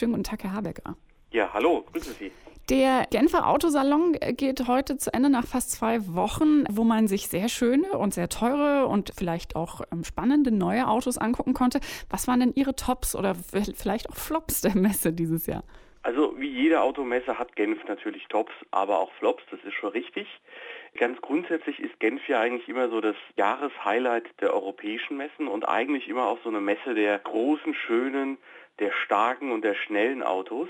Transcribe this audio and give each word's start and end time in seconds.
Schönen 0.00 0.12
guten 0.12 0.24
Tag, 0.24 0.44
Herr 0.44 0.54
Habecker. 0.54 0.96
Ja, 1.30 1.52
hallo, 1.52 1.84
grüße 1.92 2.12
Sie. 2.14 2.32
Der 2.70 3.06
Genfer 3.10 3.46
Autosalon 3.46 4.16
geht 4.30 4.66
heute 4.66 4.96
zu 4.96 5.12
Ende 5.12 5.28
nach 5.28 5.46
fast 5.46 5.72
zwei 5.72 5.98
Wochen, 6.14 6.64
wo 6.70 6.84
man 6.84 7.06
sich 7.06 7.28
sehr 7.28 7.50
schöne 7.50 7.98
und 7.98 8.14
sehr 8.14 8.30
teure 8.30 8.86
und 8.86 9.12
vielleicht 9.14 9.56
auch 9.56 9.82
ähm, 9.92 10.02
spannende 10.02 10.52
neue 10.52 10.88
Autos 10.88 11.18
angucken 11.18 11.52
konnte. 11.52 11.80
Was 12.08 12.26
waren 12.28 12.40
denn 12.40 12.54
Ihre 12.54 12.74
Tops 12.74 13.14
oder 13.14 13.34
vielleicht 13.34 14.08
auch 14.08 14.16
Flops 14.16 14.62
der 14.62 14.74
Messe 14.74 15.12
dieses 15.12 15.46
Jahr? 15.46 15.64
Also 16.02 16.32
wie 16.38 16.48
jede 16.48 16.80
Automesse 16.80 17.38
hat 17.38 17.54
Genf 17.54 17.84
natürlich 17.86 18.26
Tops, 18.28 18.52
aber 18.70 19.00
auch 19.00 19.12
Flops, 19.18 19.42
das 19.50 19.60
ist 19.64 19.74
schon 19.74 19.90
richtig. 19.90 20.26
Ganz 20.96 21.20
grundsätzlich 21.20 21.78
ist 21.80 21.98
Genf 22.00 22.26
ja 22.28 22.40
eigentlich 22.40 22.68
immer 22.68 22.88
so 22.88 23.00
das 23.00 23.16
Jahreshighlight 23.36 24.28
der 24.40 24.52
europäischen 24.52 25.16
Messen 25.16 25.48
und 25.48 25.68
eigentlich 25.68 26.08
immer 26.08 26.26
auch 26.26 26.38
so 26.42 26.48
eine 26.48 26.60
Messe 26.60 26.94
der 26.94 27.18
großen, 27.18 27.74
schönen, 27.74 28.38
der 28.78 28.92
starken 28.92 29.52
und 29.52 29.62
der 29.62 29.74
schnellen 29.74 30.22
Autos. 30.22 30.68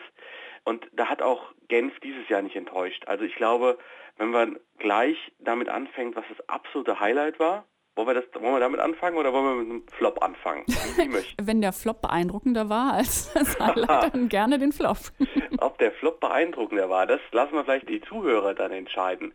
Und 0.65 0.87
da 0.93 1.07
hat 1.07 1.23
auch 1.23 1.53
Genf 1.69 1.99
dieses 2.01 2.29
Jahr 2.29 2.43
nicht 2.43 2.57
enttäuscht. 2.57 3.05
Also 3.07 3.25
ich 3.25 3.35
glaube, 3.35 3.79
wenn 4.19 4.31
man 4.31 4.59
gleich 4.79 5.17
damit 5.39 5.69
anfängt, 5.69 6.17
was 6.17 6.25
das 6.29 6.49
absolute 6.49 7.01
Highlight 7.01 7.39
war, 7.39 7.65
wollen 7.97 8.09
wir, 8.09 8.15
das, 8.15 8.25
wollen 8.41 8.55
wir 8.55 8.61
damit 8.61 8.81
anfangen 8.81 9.17
oder 9.17 9.33
wollen 9.33 9.45
wir 9.45 9.55
mit 9.55 9.71
einem 9.71 9.89
Flop 9.89 10.23
anfangen? 10.23 10.65
Wenn 11.43 11.61
der 11.61 11.73
Flop 11.73 12.01
beeindruckender 12.01 12.69
war 12.69 12.95
als 12.95 13.33
das 13.35 13.59
Highlight, 13.59 14.15
dann 14.15 14.29
gerne 14.29 14.59
den 14.59 14.73
Flop. 14.73 14.99
Ob 15.59 15.79
der 15.79 15.93
Flop 15.93 16.21
beeindruckender 16.21 16.89
war, 16.89 17.07
das 17.07 17.21
lassen 17.33 17.55
wir 17.55 17.65
vielleicht 17.65 17.89
die 17.89 18.01
Zuhörer 18.01 18.55
dann 18.55 18.73
entscheiden. 18.73 19.35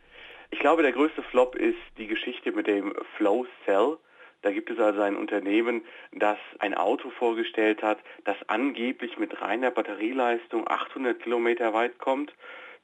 Ich 0.56 0.62
glaube, 0.62 0.84
der 0.84 0.94
größte 0.94 1.22
Flop 1.22 1.56
ist 1.56 1.78
die 1.98 2.08
Geschichte 2.08 2.54
mit 2.54 2.66
dem 2.66 2.94
Flow 3.18 3.46
Cell. 3.66 3.98
Da 4.42 4.52
gibt 4.52 4.70
es 4.70 4.80
also 4.80 5.02
ein 5.02 5.18
Unternehmen, 5.18 5.84
das 6.14 6.38
ein 6.60 6.74
Auto 6.74 7.10
vorgestellt 7.10 7.84
hat, 7.84 8.00
das 8.24 8.38
angeblich 8.48 9.18
mit 9.18 9.42
reiner 9.42 9.70
Batterieleistung 9.70 10.66
800 10.66 11.22
Kilometer 11.22 11.74
weit 11.74 12.00
kommt, 12.00 12.34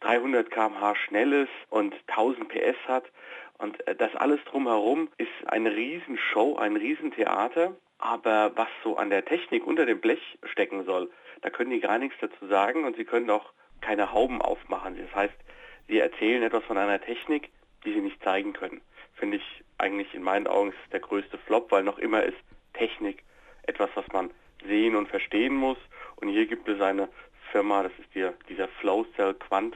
300 0.02 0.52
km/h 0.52 0.96
schnell 0.96 1.32
ist 1.32 1.52
und 1.70 1.96
1000 2.08 2.50
PS 2.50 2.76
hat. 2.90 3.05
Und 3.58 3.88
äh, 3.88 3.96
das 3.96 4.13
alles 4.18 4.44
drumherum 4.44 5.08
ist 5.18 5.32
eine 5.46 5.74
Riesenshow, 5.74 6.58
ein 6.58 6.76
Riesentheater. 6.76 7.78
Aber 8.00 8.52
was 8.56 8.68
so 8.84 8.98
an 8.98 9.10
der 9.10 9.24
Technik 9.24 9.66
unter 9.66 9.85
dem 9.85 10.02
Blech 10.02 10.38
stecken 10.44 10.84
soll, 10.84 11.10
da 11.41 11.50
können 11.50 11.72
die 11.72 11.80
gar 11.80 12.00
nichts 12.00 12.18
dazu 12.20 12.48
sagen 12.48 12.84
und 12.84 12.98
sie 12.98 13.06
können 13.06 13.30
auch 13.30 13.54
keine 13.80 14.12
Hauben 14.12 14.41
aufmachen. 14.41 14.98
Das 14.98 15.16
heißt, 15.16 15.40
sie 15.88 16.00
erzählen 16.00 16.44
etwas 16.44 16.66
von 16.66 16.78
einer 16.78 17.00
Technik, 17.00 17.50
die 17.85 17.93
sie 17.93 18.01
nicht 18.01 18.24
zeigen 18.24 18.54
können. 18.54 18.82
Finde 19.15 19.37
ich 19.37 19.63
eigentlich 19.77 20.13
in 20.13 20.24
meinen 20.24 20.48
Augen 20.48 20.70
ist 20.70 20.93
der 20.93 20.99
größte 20.99 21.37
Flop, 21.40 21.71
weil 21.71 21.84
noch 21.84 21.98
immer 21.98 22.23
ist 22.23 22.38
Technik 22.73 23.23
etwas, 23.63 23.90
was 23.96 24.07
man 24.13 24.32
sehen 24.65 24.96
und 24.96 25.10
verstehen 25.10 25.55
muss. 25.55 25.77
Und 26.18 26.29
hier 26.29 26.46
gibt 26.46 26.68
es 26.68 26.79
eine 26.82 27.10
Firma, 27.51 27.84
das 27.84 27.91
ist 27.99 28.13
die, 28.15 28.27
dieser 28.49 28.68
Flow 28.79 29.05
Cell 29.15 29.34
Quant, 29.34 29.76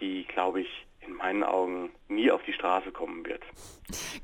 die, 0.00 0.24
glaube 0.24 0.62
ich, 0.62 0.86
in 1.06 1.14
meinen 1.14 1.42
Augen 1.42 1.90
nie 2.08 2.30
auf 2.30 2.42
die 2.44 2.52
Straße 2.52 2.92
kommen 2.92 3.26
wird. 3.26 3.42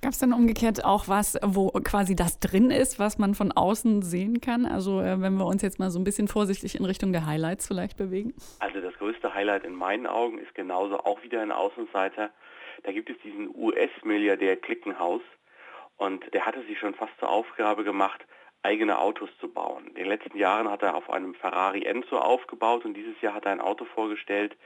Gab 0.01 0.13
es 0.13 0.19
dann 0.19 0.33
umgekehrt 0.33 0.85
auch 0.85 1.09
was, 1.09 1.37
wo 1.43 1.71
quasi 1.71 2.15
das 2.15 2.39
drin 2.39 2.71
ist, 2.71 2.99
was 2.99 3.19
man 3.19 3.35
von 3.35 3.53
außen 3.53 4.03
sehen 4.03 4.41
kann? 4.41 4.65
Also 4.65 5.01
äh, 5.01 5.21
wenn 5.21 5.35
wir 5.35 5.47
uns 5.47 5.63
jetzt 5.63 5.79
mal 5.79 5.91
so 5.91 5.99
ein 5.99 6.05
bisschen 6.05 6.29
vorsichtig 6.29 6.79
in 6.79 6.85
Richtung 6.85 7.13
der 7.13 7.27
Highlights 7.27 7.67
vielleicht 7.67 7.97
bewegen? 7.97 8.33
Also 8.61 8.81
das 8.81 8.95
größte 8.95 9.35
Highlight 9.35 9.65
in 9.65 9.75
meinen 9.75 10.07
Augen 10.07 10.39
ist 10.39 10.55
genauso 10.55 10.99
auch 11.01 11.23
wieder 11.23 11.43
ein 11.43 11.53
Außenseiter. 11.53 12.31
Da 12.83 12.93
gibt 12.93 13.11
es 13.11 13.19
diesen 13.19 13.55
US-Milliardär 13.55 14.57
Klickenhaus 14.57 15.23
und 15.97 16.33
der 16.33 16.47
hatte 16.47 16.63
sich 16.65 16.79
schon 16.79 16.95
fast 16.95 17.13
zur 17.19 17.29
Aufgabe 17.29 17.85
gemacht, 17.85 18.25
eigene 18.63 18.99
Autos 18.99 19.31
zu 19.41 19.49
bauen. 19.49 19.87
In 19.89 19.95
den 19.95 20.07
letzten 20.07 20.37
Jahren 20.37 20.71
hat 20.71 20.83
er 20.83 20.95
auf 20.95 21.11
einem 21.11 21.35
Ferrari 21.35 21.85
Enzo 21.85 22.19
aufgebaut 22.19 22.85
und 22.85 22.95
dieses 22.95 23.21
Jahr 23.21 23.35
hat 23.35 23.47
er 23.47 23.53
ein 23.53 23.61
Auto 23.61 23.85
vorgestellt, 23.85 24.57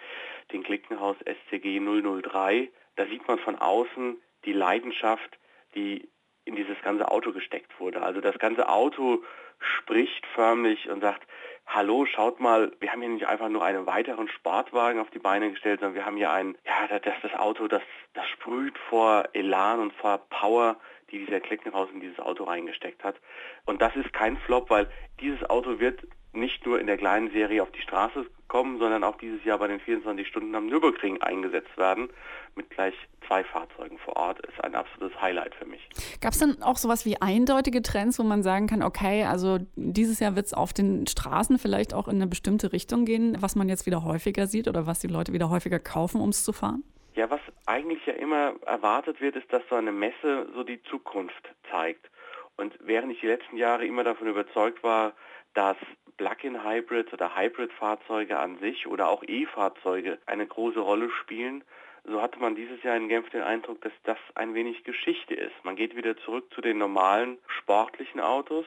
den 0.53 0.63
Klickenhaus 0.63 1.17
SCG 1.21 1.81
003. 1.81 2.71
Da 2.97 3.07
sieht 3.07 3.27
man 3.29 3.39
von 3.39 3.57
außen 3.57 4.21
die 4.45 4.53
Leidenschaft, 4.53 5.39
die 5.75 6.09
in 6.45 6.57
dieses 6.57 6.81
ganze 6.83 7.09
Auto 7.11 7.33
gesteckt 7.33 7.79
wurde. 7.79 8.03
Also 8.03 8.21
das 8.21 8.39
ganze 8.39 8.69
Auto 8.69 9.23
spricht 9.59 10.27
förmlich 10.35 10.89
und 10.91 11.01
sagt, 11.01 11.27
hallo, 11.67 12.07
schaut 12.07 12.41
mal, 12.41 12.73
wir 12.81 12.91
haben 12.91 13.01
hier 13.01 13.11
nicht 13.11 13.27
einfach 13.27 13.49
nur 13.49 13.65
einen 13.65 13.87
weiteren 13.87 14.29
Sportwagen 14.29 15.01
auf 15.01 15.11
die 15.11 15.19
Beine 15.19 15.51
gestellt, 15.51 15.81
sondern 15.81 15.95
wir 15.95 16.05
haben 16.05 16.17
hier 16.17 16.33
ein, 16.33 16.57
ja, 16.67 16.99
das, 16.99 17.15
das 17.23 17.35
Auto, 17.35 17.69
das, 17.69 17.83
das 18.15 18.29
sprüht 18.29 18.77
vor 18.91 19.29
Elan 19.33 19.81
und 19.81 19.93
vor 19.95 20.19
Power, 20.29 20.77
die 21.11 21.25
dieser 21.25 21.41
Klickenhaus 21.41 21.89
in 21.93 22.01
dieses 22.01 22.19
Auto 22.19 22.45
reingesteckt 22.45 23.05
hat. 23.05 23.17
Und 23.65 23.81
das 23.81 23.95
ist 23.97 24.13
kein 24.13 24.37
Flop, 24.39 24.71
weil 24.71 24.91
dieses 25.21 25.49
Auto 25.49 25.79
wird 25.79 26.03
nicht 26.33 26.65
nur 26.67 26.81
in 26.81 26.87
der 26.87 26.97
kleinen 26.97 27.31
Serie 27.31 27.63
auf 27.63 27.71
die 27.73 27.83
Straße 27.83 28.27
kommen, 28.49 28.79
sondern 28.79 29.05
auch 29.05 29.17
dieses 29.17 29.45
Jahr 29.45 29.59
bei 29.59 29.69
den 29.69 29.81
24 29.81 30.27
Stunden 30.27 30.55
am 30.55 30.67
Nürburgring 30.67 31.21
eingesetzt 31.23 31.77
werden, 31.77 32.11
mit 32.55 32.71
gleich 32.71 32.95
zwei 33.27 33.45
Fahrzeugen 33.45 33.99
vor 33.99 34.17
Ort, 34.17 34.45
ist 34.47 34.63
ein 34.63 34.75
absolutes 34.75 35.19
Highlight 35.21 35.55
für 35.55 35.67
mich. 35.67 35.72
Gab 36.21 36.33
es 36.33 36.39
dann 36.39 36.63
auch 36.63 36.77
sowas 36.77 37.05
wie 37.05 37.21
eindeutige 37.21 37.83
Trends, 37.83 38.19
wo 38.19 38.23
man 38.23 38.43
sagen 38.43 38.67
kann, 38.67 38.83
okay, 38.83 39.25
also 39.25 39.59
dieses 39.77 40.21
Jahr 40.21 40.37
wird 40.37 40.47
es 40.47 40.55
auf 40.55 40.73
den 40.73 41.07
Straßen 41.07 41.59
vielleicht 41.59 41.95
auch 41.95 42.09
in 42.09 42.17
eine 42.17 42.27
bestimmte 42.27 42.73
Richtung 42.73 43.05
gehen, 43.05 43.37
was 43.41 43.57
man 43.57 43.69
jetzt 43.69 43.87
wieder 43.87 44.05
häufiger 44.05 44.47
sieht 44.47 44.69
oder 44.69 44.87
was 44.87 45.01
die 45.01 45.09
Leute 45.09 45.33
wieder 45.33 45.51
häufiger 45.51 45.79
kaufen, 45.79 46.21
um 46.21 46.31
es 46.31 46.45
zu 46.45 46.53
fahren? 46.53 46.85
Ja, 47.15 47.29
was 47.31 47.41
eigentlich 47.67 48.05
ja 48.07 48.15
immer 48.15 48.55
erwartet 48.67 49.21
wird, 49.21 49.37
ist, 49.37 49.53
dass 49.53 49.63
so 49.69 49.77
eine 49.77 49.93
Messe 49.93 50.49
so 50.55 50.65
die 50.65 50.83
Zukunft 50.85 51.49
zeigt. 51.71 52.11
Und 52.57 52.75
während 52.81 53.13
ich 53.13 53.21
die 53.21 53.27
letzten 53.27 53.57
Jahre 53.57 53.87
immer 53.87 54.05
davon 54.05 54.29
überzeugt 54.29 54.83
war, 54.83 55.13
dass 55.55 55.77
Plug-in-Hybrids 56.17 57.13
oder 57.13 57.37
Hybrid-Fahrzeuge 57.37 58.39
an 58.39 58.59
sich 58.59 58.87
oder 58.87 59.09
auch 59.09 59.23
E-Fahrzeuge 59.27 60.19
eine 60.27 60.47
große 60.47 60.81
Rolle 60.81 61.11
spielen, 61.11 61.65
so 62.05 62.21
hatte 62.21 62.39
man 62.41 62.57
dieses 62.57 62.83
Jahr 62.83 62.97
in 62.97 63.09
Genf 63.09 63.31
den 63.31 63.43
Eindruck, 63.43 63.81
dass 63.83 63.93
das 64.05 64.19
ein 64.35 64.55
wenig 64.55 64.85
Geschichte 64.85 65.35
ist. 65.35 65.55
Man 65.63 65.77
geht 65.77 65.97
wieder 65.97 66.17
zurück 66.17 66.53
zu 66.55 66.61
den 66.61 66.79
normalen 66.79 67.39
sportlichen 67.47 68.21
Autos 68.21 68.67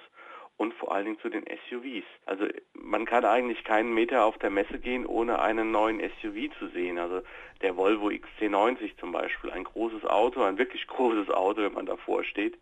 und 0.58 0.74
vor 0.76 0.94
allen 0.94 1.06
Dingen 1.06 1.20
zu 1.20 1.30
den 1.30 1.44
SUVs. 1.70 2.06
Also 2.26 2.48
man 2.74 3.06
kann 3.06 3.26
eigentlich 3.26 3.64
keinen 3.64 3.94
Meter 3.94 4.24
auf 4.24 4.38
der 4.38 4.50
Messe 4.50 4.80
gehen, 4.80 5.06
ohne 5.06 5.40
einen 5.40 5.72
neuen 5.72 6.00
SUV 6.00 6.58
zu 6.60 6.68
sehen. 6.70 6.98
Also 6.98 7.22
der 7.62 7.76
Volvo 7.76 8.08
XC90 8.08 8.98
zum 8.98 9.12
Beispiel, 9.12 9.52
ein 9.52 9.66
großes 9.66 10.06
Auto, 10.06 10.42
ein 10.44 10.58
wirklich 10.58 10.88
großes 10.88 11.30
Auto, 11.30 11.62
wenn 11.62 11.74
man 11.74 11.86
davor 11.86 12.24
steht. 12.24 12.58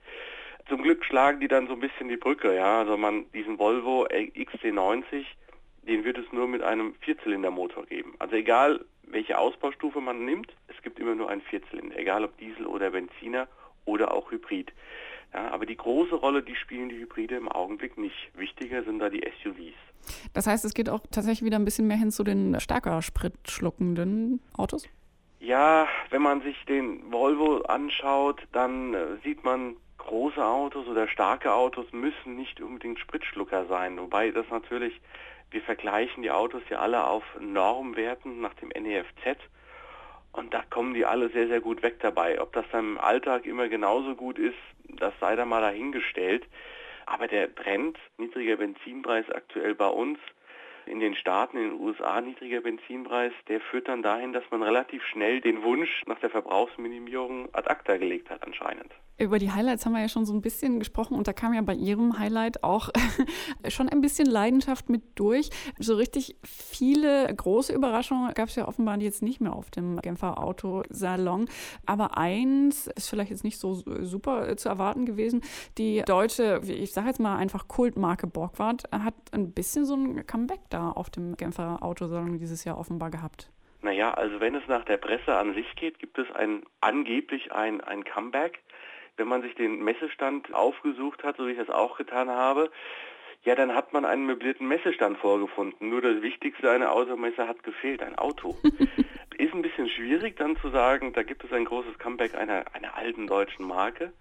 Zum 0.69 0.81
Glück 0.81 1.03
schlagen 1.05 1.39
die 1.39 1.47
dann 1.47 1.67
so 1.67 1.73
ein 1.73 1.81
bisschen 1.81 2.07
die 2.07 2.17
Brücke, 2.17 2.55
ja. 2.55 2.79
Also 2.79 2.97
man 2.97 3.31
diesen 3.31 3.59
Volvo 3.59 4.07
XC90, 4.07 5.25
den 5.83 6.03
wird 6.03 6.17
es 6.17 6.31
nur 6.31 6.47
mit 6.47 6.63
einem 6.63 6.95
Vierzylindermotor 7.01 7.85
geben. 7.85 8.15
Also 8.17 8.35
egal 8.35 8.83
welche 9.03 9.37
Ausbaustufe 9.37 10.01
man 10.01 10.25
nimmt, 10.25 10.51
gibt 10.93 10.99
immer 10.99 11.15
nur 11.15 11.29
einen 11.29 11.41
Vierzylinder, 11.41 11.97
egal 11.97 12.23
ob 12.23 12.37
Diesel 12.37 12.67
oder 12.67 12.91
Benziner 12.91 13.47
oder 13.85 14.13
auch 14.13 14.31
Hybrid. 14.31 14.71
Ja, 15.33 15.49
aber 15.49 15.65
die 15.65 15.75
große 15.75 16.13
Rolle, 16.13 16.43
die 16.43 16.55
spielen 16.55 16.89
die 16.89 16.99
Hybride 16.99 17.35
im 17.35 17.49
Augenblick 17.49 17.97
nicht. 17.97 18.29
Wichtiger 18.35 18.83
sind 18.83 18.99
da 18.99 19.09
die 19.09 19.23
SUVs. 19.43 19.73
Das 20.33 20.45
heißt, 20.45 20.63
es 20.65 20.75
geht 20.75 20.89
auch 20.89 20.99
tatsächlich 21.09 21.43
wieder 21.43 21.57
ein 21.57 21.65
bisschen 21.65 21.87
mehr 21.87 21.97
hin 21.97 22.11
zu 22.11 22.23
den 22.23 22.59
stärker 22.59 23.01
spritschluckenden 23.01 24.41
Autos? 24.55 24.87
Ja, 25.39 25.87
wenn 26.11 26.21
man 26.21 26.41
sich 26.41 26.63
den 26.65 27.11
Volvo 27.11 27.61
anschaut, 27.63 28.43
dann 28.51 28.93
äh, 28.93 29.17
sieht 29.23 29.43
man, 29.43 29.75
große 29.97 30.45
Autos 30.45 30.87
oder 30.87 31.07
starke 31.07 31.53
Autos 31.53 31.85
müssen 31.91 32.35
nicht 32.35 32.61
unbedingt 32.61 32.99
Spritschlucker 32.99 33.65
sein. 33.65 33.97
Wobei 33.97 34.31
das 34.31 34.45
natürlich, 34.51 34.99
wir 35.49 35.61
vergleichen 35.61 36.23
die 36.23 36.31
Autos 36.31 36.61
ja 36.69 36.79
alle 36.79 37.07
auf 37.07 37.23
Normwerten 37.39 38.41
nach 38.41 38.53
dem 38.55 38.69
NEFZ. 38.69 39.39
Und 40.33 40.53
da 40.53 40.63
kommen 40.69 40.93
die 40.93 41.05
alle 41.05 41.29
sehr, 41.29 41.47
sehr 41.47 41.61
gut 41.61 41.83
weg 41.83 41.99
dabei. 42.01 42.41
Ob 42.41 42.51
das 42.53 42.65
dann 42.71 42.93
im 42.93 42.97
Alltag 42.97 43.45
immer 43.45 43.69
genauso 43.69 44.15
gut 44.15 44.39
ist, 44.39 44.57
das 44.89 45.13
sei 45.19 45.35
da 45.35 45.45
mal 45.45 45.61
dahingestellt. 45.61 46.45
Aber 47.05 47.27
der 47.27 47.53
Trend, 47.53 47.97
niedriger 48.17 48.57
Benzinpreis 48.57 49.29
aktuell 49.29 49.75
bei 49.75 49.87
uns, 49.87 50.19
in 50.85 50.99
den 50.99 51.15
Staaten, 51.15 51.57
in 51.57 51.69
den 51.69 51.79
USA 51.79 52.19
niedriger 52.19 52.61
Benzinpreis, 52.61 53.31
der 53.47 53.61
führt 53.61 53.87
dann 53.87 54.01
dahin, 54.01 54.33
dass 54.33 54.43
man 54.51 54.63
relativ 54.63 55.03
schnell 55.05 55.39
den 55.39 55.63
Wunsch 55.63 56.03
nach 56.07 56.19
der 56.19 56.29
Verbrauchsminimierung 56.29 57.49
ad 57.53 57.69
acta 57.69 57.97
gelegt 57.97 58.29
hat 58.29 58.43
anscheinend. 58.43 58.91
Über 59.23 59.39
die 59.39 59.51
Highlights 59.51 59.85
haben 59.85 59.93
wir 59.93 60.01
ja 60.01 60.09
schon 60.09 60.25
so 60.25 60.33
ein 60.33 60.41
bisschen 60.41 60.79
gesprochen 60.79 61.15
und 61.15 61.27
da 61.27 61.33
kam 61.33 61.53
ja 61.53 61.61
bei 61.61 61.73
Ihrem 61.73 62.19
Highlight 62.19 62.63
auch 62.63 62.89
schon 63.69 63.87
ein 63.87 64.01
bisschen 64.01 64.27
Leidenschaft 64.27 64.89
mit 64.89 65.01
durch. 65.15 65.49
So 65.79 65.95
richtig 65.95 66.35
viele 66.43 67.33
große 67.33 67.73
Überraschungen 67.73 68.33
gab 68.33 68.49
es 68.49 68.55
ja 68.55 68.67
offenbar 68.67 68.99
jetzt 68.99 69.21
nicht 69.21 69.39
mehr 69.39 69.53
auf 69.53 69.71
dem 69.71 69.99
Genfer 70.01 70.43
Autosalon. 70.43 71.47
Aber 71.85 72.17
eins 72.17 72.87
ist 72.87 73.09
vielleicht 73.09 73.31
jetzt 73.31 73.43
nicht 73.43 73.57
so 73.57 73.73
super 73.73 74.57
zu 74.57 74.67
erwarten 74.67 75.05
gewesen. 75.05 75.41
Die 75.77 76.01
deutsche, 76.05 76.61
ich 76.67 76.91
sage 76.91 77.07
jetzt 77.07 77.19
mal 77.19 77.37
einfach 77.37 77.67
Kultmarke 77.67 78.27
Borgward 78.27 78.83
hat 78.91 79.15
ein 79.31 79.53
bisschen 79.53 79.85
so 79.85 79.95
ein 79.95 80.27
Comeback 80.27 80.61
da 80.69 80.89
auf 80.91 81.09
dem 81.09 81.37
Genfer 81.37 81.81
Autosalon 81.81 82.37
dieses 82.37 82.65
Jahr 82.65 82.77
offenbar 82.77 83.09
gehabt. 83.09 83.49
Naja, 83.83 84.13
also 84.13 84.39
wenn 84.39 84.55
es 84.55 84.65
nach 84.67 84.85
der 84.85 84.95
Presse 84.95 85.35
an 85.35 85.53
sich 85.53 85.75
geht, 85.75 85.99
gibt 85.99 86.17
es 86.17 86.31
ein 86.31 86.63
angeblich 86.79 87.51
ein, 87.51 87.81
ein 87.81 88.05
Comeback 88.05 88.63
wenn 89.17 89.27
man 89.27 89.41
sich 89.41 89.55
den 89.55 89.83
Messestand 89.83 90.53
aufgesucht 90.53 91.23
hat, 91.23 91.37
so 91.37 91.47
wie 91.47 91.51
ich 91.51 91.57
das 91.57 91.69
auch 91.69 91.97
getan 91.97 92.29
habe, 92.29 92.71
ja, 93.43 93.55
dann 93.55 93.75
hat 93.75 93.91
man 93.91 94.05
einen 94.05 94.25
möblierten 94.25 94.67
Messestand 94.67 95.17
vorgefunden. 95.17 95.89
Nur 95.89 96.01
das 96.01 96.21
Wichtigste 96.21 96.71
einer 96.71 96.93
Automesse 96.93 97.47
hat 97.47 97.61
gefehlt, 97.63 98.01
ein 98.01 98.17
Auto. 98.17 98.57
Ist 99.37 99.53
ein 99.53 99.61
bisschen 99.61 99.89
schwierig 99.89 100.37
dann 100.37 100.55
zu 100.57 100.69
sagen, 100.69 101.11
da 101.11 101.23
gibt 101.23 101.43
es 101.43 101.51
ein 101.51 101.65
großes 101.65 101.97
Comeback 101.99 102.35
einer, 102.35 102.63
einer 102.73 102.95
alten 102.95 103.27
deutschen 103.27 103.67
Marke. 103.67 104.13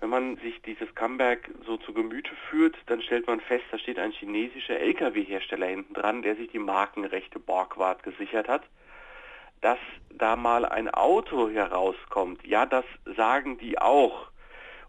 Wenn 0.00 0.08
man 0.08 0.36
sich 0.38 0.60
dieses 0.62 0.92
Comeback 0.94 1.50
so 1.66 1.76
zu 1.76 1.92
Gemüte 1.92 2.30
führt, 2.48 2.76
dann 2.86 3.02
stellt 3.02 3.26
man 3.26 3.40
fest, 3.40 3.64
da 3.70 3.78
steht 3.78 3.98
ein 3.98 4.10
chinesischer 4.10 4.80
Lkw-Hersteller 4.80 5.66
hinten 5.66 5.94
dran, 5.94 6.22
der 6.22 6.34
sich 6.36 6.50
die 6.50 6.58
Markenrechte 6.58 7.38
Borgward 7.38 8.02
gesichert 8.02 8.48
hat. 8.48 8.62
Dass 9.60 9.78
da 10.10 10.34
mal 10.34 10.64
ein 10.64 10.88
Auto 10.88 11.50
herauskommt, 11.50 12.44
ja, 12.44 12.66
das 12.66 12.84
sagen 13.16 13.58
die 13.58 13.78
auch. 13.78 14.31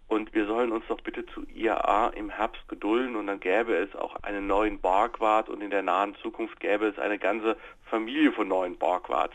Und 0.08 0.34
wir 0.34 0.46
sollen 0.46 0.72
uns 0.72 0.86
doch 0.88 1.02
bitte 1.02 1.26
zu 1.26 1.44
IAA 1.54 2.10
im 2.10 2.30
Herbst 2.30 2.68
gedulden 2.68 3.16
und 3.16 3.28
dann 3.28 3.40
gäbe 3.40 3.76
es 3.76 3.96
auch 3.96 4.16
einen 4.18 4.48
neuen 4.48 4.80
Borgward 4.80 5.50
und 5.50 5.62
in 5.62 5.72
der 5.72 5.82
nahen 5.82 6.16
Zukunft 6.22 6.60
gäbe 6.60 6.88
es 6.88 7.00
eine 7.00 7.18
ganze 7.18 7.58
Familie 7.86 8.32
von 8.32 8.48
neuen 8.48 8.78
Borgwards. 8.78 9.34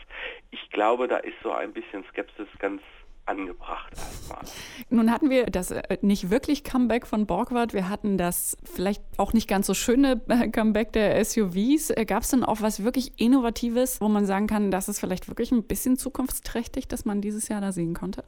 Ich 0.51 0.69
glaube, 0.69 1.07
da 1.07 1.17
ist 1.17 1.35
so 1.43 1.51
ein 1.51 1.73
bisschen 1.73 2.03
Skepsis 2.05 2.47
ganz 2.59 2.81
angebracht 3.29 3.93
erstmal. 3.95 4.41
Nun 4.89 5.11
hatten 5.11 5.29
wir 5.29 5.45
das 5.45 5.71
äh, 5.71 5.97
nicht 6.01 6.29
wirklich 6.29 6.63
Comeback 6.63 7.05
von 7.05 7.27
Borgward, 7.27 7.73
wir 7.73 7.87
hatten 7.87 8.17
das 8.17 8.57
vielleicht 8.63 9.03
auch 9.17 9.33
nicht 9.33 9.47
ganz 9.47 9.67
so 9.67 9.73
schöne 9.73 10.21
äh, 10.27 10.49
Comeback 10.49 10.91
der 10.93 11.23
SUVs. 11.23 11.91
Äh, 11.91 12.05
Gab 12.05 12.23
es 12.23 12.31
denn 12.31 12.43
auch 12.43 12.61
was 12.61 12.83
wirklich 12.83 13.19
Innovatives, 13.19 14.01
wo 14.01 14.09
man 14.09 14.25
sagen 14.25 14.47
kann, 14.47 14.71
das 14.71 14.89
ist 14.89 14.99
vielleicht 14.99 15.27
wirklich 15.27 15.51
ein 15.51 15.63
bisschen 15.63 15.95
zukunftsträchtig, 15.97 16.87
dass 16.87 17.05
man 17.05 17.21
dieses 17.21 17.47
Jahr 17.47 17.61
da 17.61 17.71
sehen 17.71 17.93
konnte? 17.93 18.23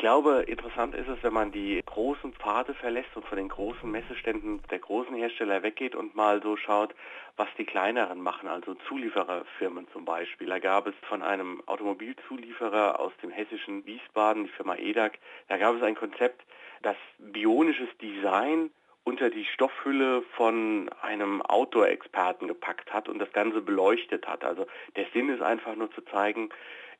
Glaube, 0.00 0.44
interessant 0.48 0.94
ist 0.94 1.08
es, 1.08 1.22
wenn 1.22 1.34
man 1.34 1.52
die 1.52 1.82
großen 1.84 2.32
Pfade 2.32 2.72
verlässt 2.72 3.14
und 3.16 3.26
von 3.26 3.36
den 3.36 3.50
großen 3.50 3.90
Messeständen 3.90 4.62
der 4.70 4.78
großen 4.78 5.14
Hersteller 5.14 5.62
weggeht 5.62 5.94
und 5.94 6.14
mal 6.14 6.42
so 6.42 6.56
schaut, 6.56 6.94
was 7.36 7.48
die 7.58 7.66
kleineren 7.66 8.22
machen, 8.22 8.48
also 8.48 8.72
Zuliefererfirmen 8.88 9.86
zum 9.92 10.06
Beispiel. 10.06 10.48
Da 10.48 10.58
gab 10.58 10.86
es 10.86 10.94
von 11.06 11.20
einem 11.20 11.62
Automobilzulieferer 11.66 12.98
aus 12.98 13.12
dem 13.22 13.28
hessischen 13.28 13.84
Wiesbaden, 13.84 14.44
die 14.44 14.50
Firma 14.52 14.76
EDAG, 14.76 15.18
da 15.48 15.58
gab 15.58 15.76
es 15.76 15.82
ein 15.82 15.96
Konzept, 15.96 16.46
das 16.80 16.96
bionisches 17.18 17.90
Design 18.00 18.70
unter 19.04 19.30
die 19.30 19.44
Stoffhülle 19.44 20.22
von 20.36 20.90
einem 21.02 21.42
Outdoor-Experten 21.42 22.48
gepackt 22.48 22.92
hat 22.92 23.08
und 23.08 23.18
das 23.18 23.32
Ganze 23.32 23.60
beleuchtet 23.60 24.26
hat. 24.26 24.44
Also 24.44 24.66
der 24.96 25.06
Sinn 25.12 25.28
ist 25.28 25.42
einfach 25.42 25.74
nur 25.74 25.90
zu 25.92 26.02
zeigen, 26.02 26.50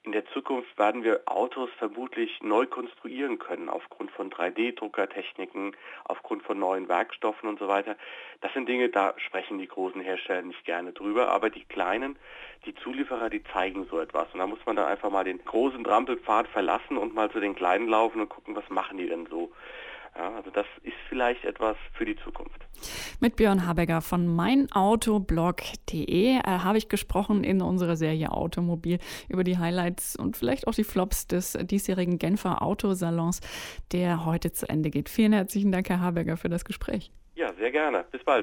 in 0.03 0.13
der 0.13 0.25
Zukunft 0.27 0.79
werden 0.79 1.05
wir 1.05 1.21
Autos 1.27 1.69
vermutlich 1.77 2.41
neu 2.41 2.65
konstruieren 2.65 3.39
können 3.39 3.69
aufgrund 3.69 4.11
von 4.13 4.31
3D-Druckertechniken, 4.31 5.77
aufgrund 6.05 6.43
von 6.43 6.59
neuen 6.59 6.89
Werkstoffen 6.89 7.47
und 7.47 7.59
so 7.59 7.69
weiter. 7.69 7.97
Das 8.41 8.51
sind 8.55 8.67
Dinge, 8.67 8.89
da 8.89 9.13
sprechen 9.19 9.59
die 9.59 9.69
großen 9.69 10.01
Hersteller 10.01 10.41
nicht 10.41 10.65
gerne 10.65 10.93
drüber, 10.93 11.29
aber 11.29 11.51
die 11.51 11.65
kleinen, 11.65 12.19
die 12.65 12.75
Zulieferer, 12.77 13.29
die 13.29 13.45
zeigen 13.45 13.87
so 13.91 14.01
etwas. 14.01 14.33
Und 14.33 14.39
da 14.39 14.47
muss 14.47 14.65
man 14.65 14.77
dann 14.77 14.87
einfach 14.87 15.11
mal 15.11 15.25
den 15.25 15.45
großen 15.45 15.85
Trampelpfad 15.85 16.49
verlassen 16.49 16.97
und 16.97 17.15
mal 17.15 17.31
zu 17.31 17.39
den 17.39 17.55
kleinen 17.55 17.87
laufen 17.87 18.23
und 18.23 18.31
gucken, 18.31 18.57
was 18.57 18.69
machen 18.71 18.97
die 18.97 19.07
denn 19.07 19.27
so. 19.27 19.53
Ja, 20.21 20.35
also 20.35 20.51
das 20.51 20.67
ist 20.83 20.97
vielleicht 21.09 21.47
etwas 21.47 21.79
für 21.95 22.05
die 22.05 22.17
Zukunft. 22.17 22.61
Mit 23.21 23.37
Björn 23.37 23.67
Habegger 23.67 24.03
von 24.03 24.27
meinautoblog.de 24.27 26.37
äh, 26.37 26.43
habe 26.45 26.77
ich 26.77 26.91
gesprochen 26.91 27.43
in 27.43 27.63
unserer 27.63 27.97
Serie 27.97 28.31
Automobil 28.31 28.99
über 29.31 29.45
die 29.45 29.57
Highlights 29.57 30.17
und 30.17 30.37
vielleicht 30.37 30.69
auch 30.69 30.75
die 30.75 30.85
Flops 30.85 31.27
des 31.27 31.55
diesjährigen 31.55 32.19
Genfer 32.19 32.61
Autosalons, 32.61 33.41
der 33.93 34.27
heute 34.27 34.53
zu 34.53 34.69
Ende 34.69 34.91
geht. 34.91 35.09
Vielen 35.09 35.33
herzlichen 35.33 35.73
Dank, 35.73 35.89
Herr 35.89 36.01
Habegger, 36.01 36.37
für 36.37 36.51
das 36.51 36.67
Gespräch. 36.67 37.11
Ja, 37.35 37.51
sehr 37.55 37.71
gerne. 37.71 38.05
Bis 38.11 38.23
bald. 38.23 38.39